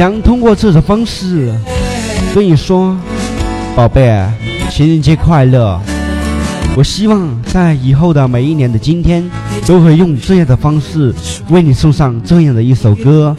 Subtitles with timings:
[0.00, 1.52] 想通过这种方式
[2.34, 2.96] 跟你说，
[3.76, 4.18] 宝贝，
[4.70, 5.78] 情人节快乐。
[6.74, 9.22] 我希望在以后的每一年的今天，
[9.66, 11.14] 都会用这样的方式
[11.50, 13.36] 为你送上这样的一首歌。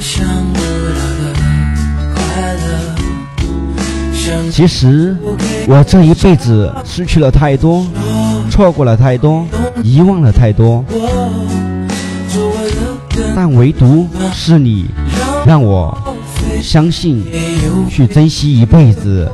[4.51, 5.17] 其实
[5.67, 7.83] 我这一辈子失去了太多，
[8.51, 9.47] 错过了太多，
[9.81, 10.85] 遗忘了太多，
[13.35, 14.85] 但唯独是你，
[15.43, 15.97] 让我
[16.59, 17.23] 相信，
[17.89, 19.29] 去珍惜一辈子，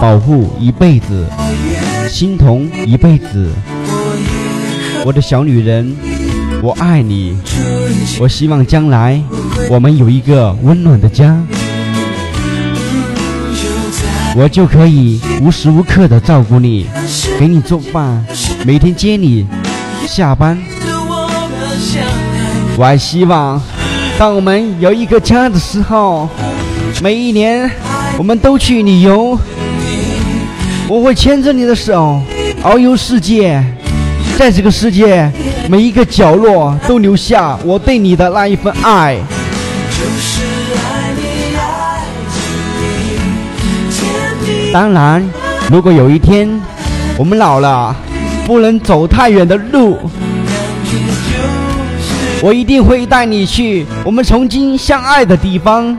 [0.00, 1.26] 保护一辈子。
[2.08, 3.50] 心疼一辈子，
[5.04, 5.96] 我的小女人，
[6.62, 7.36] 我爱你。
[8.20, 9.20] 我希望将来
[9.70, 11.40] 我们有一个温暖的家，
[14.36, 16.86] 我就可以无时无刻的照顾你，
[17.38, 18.24] 给你做饭，
[18.66, 19.46] 每天接你
[20.06, 20.58] 下班。
[22.76, 23.60] 我还希望，
[24.18, 26.28] 当我们有一个家的时候，
[27.02, 27.68] 每一年
[28.16, 29.36] 我们都去旅游。
[30.86, 32.22] 我会牵着你的手，
[32.62, 33.60] 遨游世界，
[34.38, 35.28] 在这个世界
[35.68, 39.16] 每一个角落都留下我对你的那一份爱。
[44.72, 45.28] 当然，
[45.72, 46.48] 如果有一天
[47.18, 47.96] 我们老了，
[48.46, 49.98] 不能走太远的路，
[52.40, 55.98] 我一定会带你去我们曾经相爱的地方。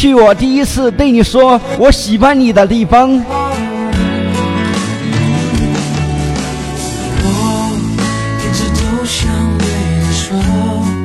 [0.00, 3.22] 去我第一次对你说我喜欢你的地方。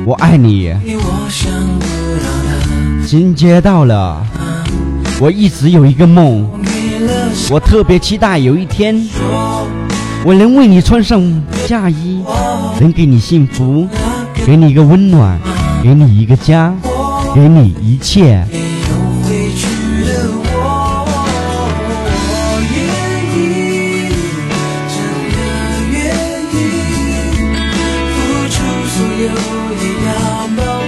[0.06, 0.72] 我爱你。
[3.06, 4.24] 情人节到了，
[5.20, 6.48] 我一直有一个梦，
[7.50, 9.06] 我特别期待有一天，
[10.24, 11.20] 我能为你穿上
[11.66, 12.24] 嫁衣，
[12.80, 13.86] 能给你幸福，
[14.46, 15.38] 给你一个温暖，
[15.82, 16.72] 给你一个家，
[17.34, 18.42] 给你一切。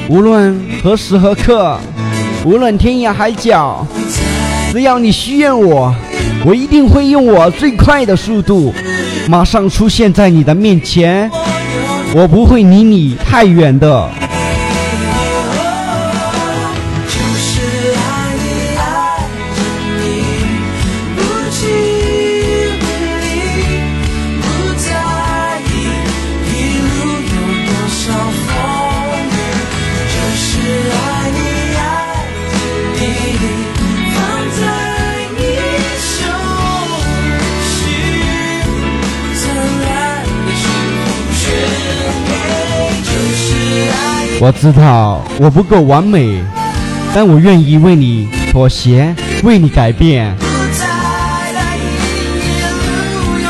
[0.09, 1.79] 无论何时何刻，
[2.43, 3.87] 无论天涯海角，
[4.73, 5.95] 只要你需要我，
[6.47, 8.73] 我一定会用我最快的速度，
[9.29, 11.31] 马上出现在你的面前。
[12.15, 14.09] 我不会离你太远的。
[44.41, 46.41] 我知道我不够完美，
[47.13, 49.13] 但我愿意为你妥协，
[49.43, 50.33] 为你改变。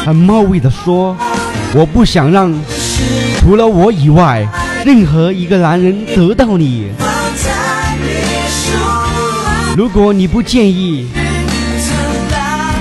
[0.03, 1.15] 很冒昧的说，
[1.75, 2.50] 我不想让
[3.38, 4.49] 除了我以外
[4.82, 6.91] 任何一个男人得到你。
[9.76, 11.06] 如果你不介意，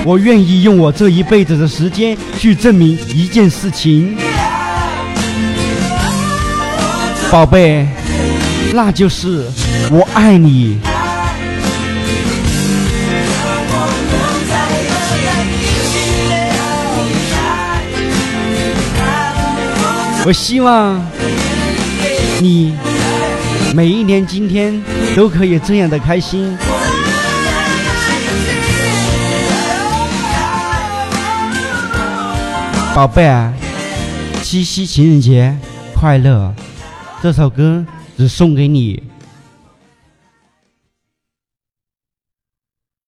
[0.02, 4.16] 我愿意用我这一辈子的时间去证明一件事情，
[7.30, 7.86] 宝贝。
[8.74, 9.46] 那就是
[9.90, 10.78] 我爱你。
[20.26, 21.00] 我希望
[22.40, 22.76] 你
[23.74, 24.82] 每一年今天
[25.16, 26.56] 都可以这样的开心，
[32.94, 33.52] 宝贝啊！
[34.42, 35.56] 七夕情人节
[35.94, 36.52] 快乐！
[37.22, 37.84] 这首歌。
[38.18, 39.00] 只送给你。